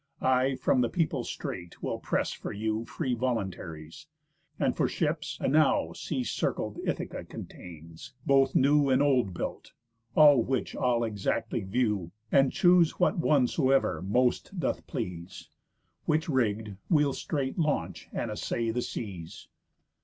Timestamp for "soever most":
13.45-14.59